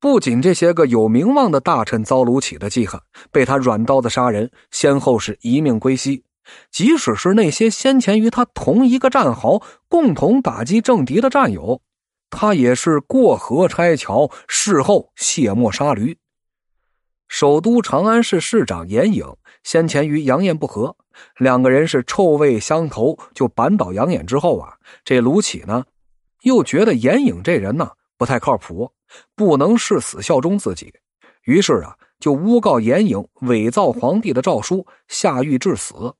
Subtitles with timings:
[0.00, 2.98] 不仅这些个有名望的大臣遭卢杞的记恨，
[3.30, 6.22] 被他软刀子杀人，先后是一命归西；
[6.72, 11.82] 即使是那些先前与他同一个战壕、共同打击政敌的战友，
[12.30, 16.16] 他也是过河拆桥，事后卸磨杀驴。
[17.28, 19.24] 首都长安市市长严颖
[19.62, 20.96] 先前与杨艳不和，
[21.36, 24.72] 两个人是臭味相投，就扳倒杨艳之后啊，
[25.04, 25.84] 这卢杞呢，
[26.42, 27.90] 又觉得严颖这人呢
[28.20, 28.92] 不太靠谱。
[29.34, 30.92] 不能誓死效忠自己，
[31.44, 36.14] 于是啊，就诬告严颖伪造皇帝的诏书，下狱致死。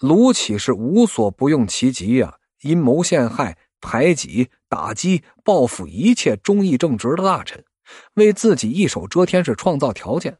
[0.00, 7.62] 卢杞是无所不用其极呀，阴谋陷害、排挤、打击、报复一切忠义正直的大臣，
[8.14, 10.38] 为自己一手遮天，是创造条件。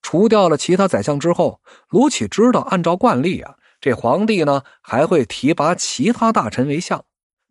[0.00, 7.04] 除掉了其他宰相之后，卢杞知道，按照惯例啊，这皇帝呢还会提拔其他大臣为相，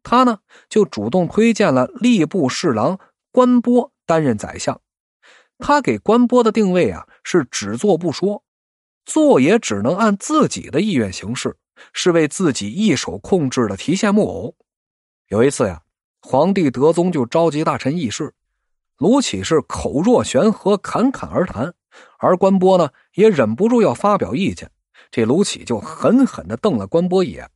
[0.09, 0.39] 他呢
[0.70, 2.97] 就主动推荐了吏部侍郎。
[3.29, 4.80] 关波担任宰相，
[5.57, 8.44] 他给关波的定位啊是只做不说，
[9.05, 11.58] 做也只能按自己的意愿行事，
[11.91, 14.55] 是为自己一手控制的提线木偶。
[15.27, 15.81] 有一次呀，
[16.21, 18.33] 皇帝德宗就召集大臣议事，
[18.97, 21.73] 卢杞是口若悬河，侃侃而谈，
[22.17, 24.71] 而关波呢也忍不住要发表意见，
[25.11, 27.52] 这卢杞就狠狠地瞪了关波一眼，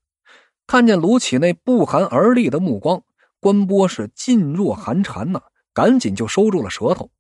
[0.71, 3.03] 看见卢杞那不寒而栗的目光，
[3.41, 5.41] 关波是噤若寒蝉呐。
[5.73, 7.11] 赶紧就收住了舌头。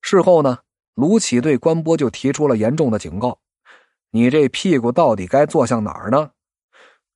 [0.00, 0.58] 事后呢，
[0.94, 3.40] 卢杞对关波就提出了严重的警告
[4.12, 6.30] ：“你这屁股到底该坐向哪儿呢？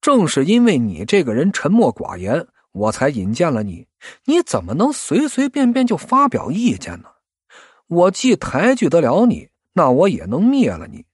[0.00, 3.86] 正是因为你这个人沉默寡言，我才引荐了你。
[4.24, 7.08] 你怎么能随随便便就发表意见呢？
[7.86, 11.06] 我既抬举得了你，那我也能灭了你。”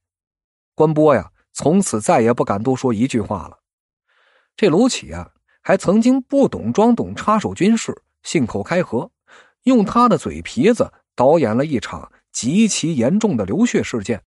[0.75, 3.58] 关波呀，从此再也不敢多说一句话了。
[4.59, 5.31] 这卢杞啊，
[5.63, 9.09] 还曾经不懂装懂插手军事，信口开河。
[9.63, 14.21] 用他的嘴皮子导演了一场极其严重的流血事件。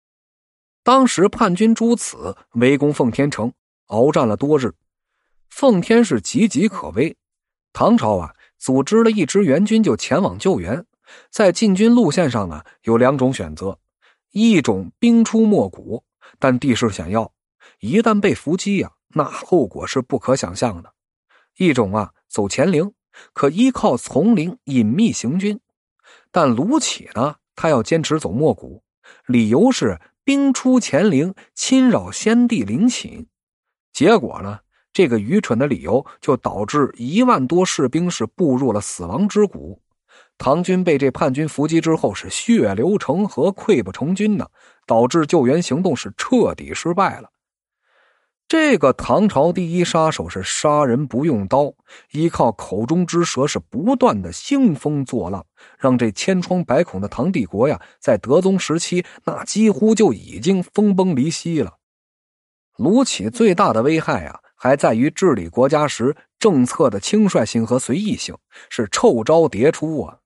[0.83, 3.52] 当时叛军朱此围攻奉天城，
[3.87, 4.73] 鏖战了多日，
[5.49, 7.17] 奉天是岌岌可危。
[7.73, 10.86] 唐朝啊，组织了一支援军就前往救援。
[11.30, 13.77] 在进军路线上呢，有两种选择：
[14.31, 16.05] 一种兵出没谷，
[16.39, 17.33] 但地势险要，
[17.81, 20.89] 一旦被伏击呀，那后果是不可想象的；
[21.58, 22.94] 一种啊，走乾陵。
[23.33, 25.60] 可依靠丛林隐秘行军，
[26.32, 27.36] 但卢杞呢？
[27.58, 28.83] 他要坚持走莫谷，
[29.26, 33.27] 理由是兵出乾陵，侵扰先帝陵寝。
[33.92, 34.60] 结果呢？
[34.94, 39.82] 这个愚蠢的理由就导致一万多士兵是步入了死亡之谷。
[40.38, 44.48] 唐军被这叛军伏击之后，是血流成河，溃不成军呢，
[44.88, 47.30] 导致救援行动是彻底失败了。
[48.52, 51.73] 这个唐朝第一杀手是杀人不用刀，
[52.12, 55.45] 依靠口中之舌是不断的兴风作浪，
[55.80, 61.78] 让这千疮百孔的唐帝国呀，在德宗时期那几乎就已经分崩离析了。
[62.76, 68.36] 卢杞最大的危害啊，还在于治理国家时政策的轻率性和随意性，
[68.70, 70.18] 是臭招迭出啊。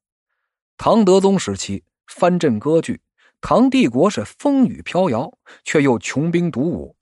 [0.80, 3.00] 唐德宗时期藩镇割据，
[3.40, 5.31] 唐帝国是风雨飘摇，
[5.63, 6.94] 却又穷兵黩武。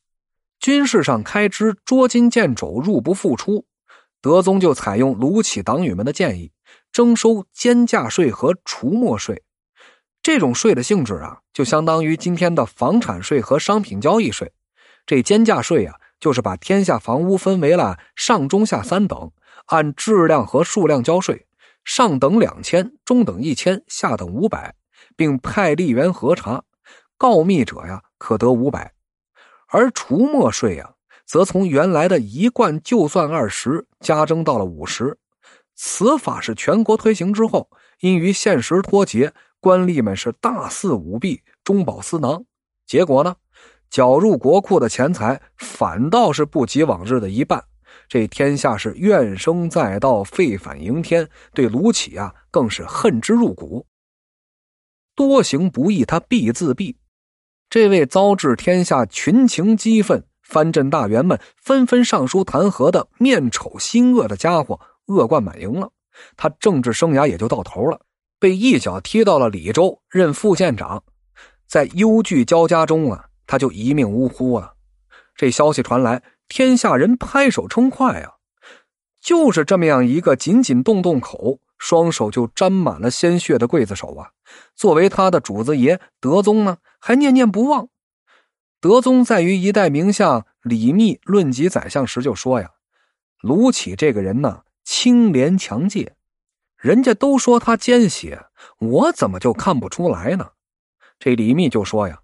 [0.64, 3.66] 军事上开支捉襟见肘，入不敷出。
[4.22, 6.54] 德宗就采用卢杞党羽们的建议，
[6.90, 9.44] 征收奸价税和除没税。
[10.22, 14.54] 这种税的性质啊，就相当于今天的房产税和商品交易税。
[15.06, 19.34] 这奸价税啊，就是把天下房屋分为了上中下三等，
[19.66, 21.46] 按质量和数量交税，
[21.84, 24.76] 上等两千，中等一千，下等五百，
[25.18, 26.64] 并派吏员核查，
[27.18, 28.93] 告密者呀可得五百。
[29.74, 30.94] 而除没税呀，
[31.26, 35.18] 则从原来的一贯就算二十，加征到了五十。
[35.74, 37.68] 此法是全国推行之后，
[38.00, 42.46] 因于现实脱节，官吏们是大肆舞弊，中饱私囊。
[42.86, 43.36] 结果呢，
[43.90, 47.64] 缴入国库的钱财反倒是不及往日的一半。
[48.08, 53.88] 这天下是怨声载道，废反迎天，对卢杞啊更是恨之入骨。
[55.16, 56.96] 多行不义，他必自毙。
[57.74, 65.90] 这位遭致天下群情激愤、藩镇大员们纷纷上书弹劾的面丑心恶的家伙，恶贯满盈了。
[66.38, 68.00] 他政治生涯也就到头了，
[68.40, 71.04] 被一脚踢到了李州任副县长。
[71.66, 74.74] 在忧惧交加中啊，他就一命呜呼了。
[75.36, 78.34] 这消息传来，天下人拍手称快啊！
[79.20, 84.32] 就是这么样一个仅仅动动口，双手就沾满了鲜血的刽子手啊！
[84.74, 87.90] 作为他的主子爷德宗呢，还念念不忘。
[88.80, 92.72] 德宗在于一代名相李密论及宰相时就说呀
[93.44, 96.16] ：“卢杞这个人呢，清廉强戒，
[96.78, 98.46] 人家都说他奸邪，
[98.80, 100.52] 我怎么就看不出来呢？
[101.20, 102.22] 这李密就说呀：“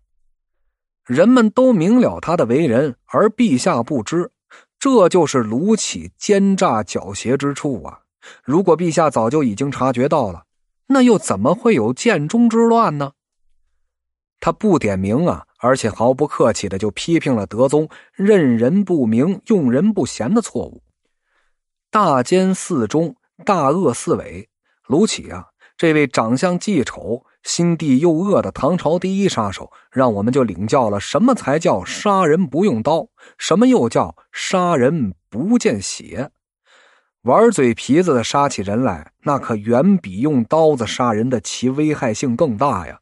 [1.03, 4.31] 人们都明了他的为人，而陛下不知，
[4.79, 8.03] 这就是卢杞奸诈狡黠之处啊！
[8.43, 10.45] 如果陛下早就已经察觉到了，
[10.87, 13.11] 那又怎么会有建中之乱呢？”
[14.41, 20.81] 他不点名啊，而且毫不客气的就批评了德宗任人不明、用人不贤的错误。
[21.91, 24.47] 大奸四忠，大恶四伪。
[24.87, 33.07] 卢杞啊，这位长相既丑、心地又恶的唐朝第一杀手，让我们就领教了什么才叫杀人不用刀，
[33.37, 36.31] 什么又叫杀人不见血。
[37.23, 43.01] 玩嘴皮子的杀起人来，那可远比用刀子杀人的其危害性更大呀。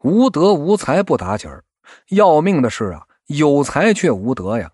[0.00, 1.64] 无德无才不打紧儿，
[2.08, 4.72] 要命的是啊，有才却无德呀。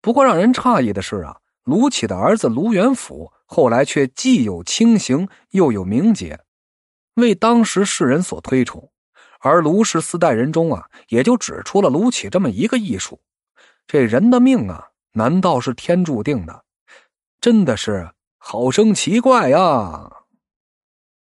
[0.00, 6.40] 不过让人诧异的是啊，卢杞的儿子卢元甫后来却既有清行又有名节，
[7.14, 8.90] 为当时世人所推崇。
[9.40, 13.20] 而卢氏四代人中啊，也就只出了卢杞这么一个艺术。
[13.88, 16.64] 这人的命啊，难道是天注定的？
[17.42, 20.21] 真的是好生奇怪呀！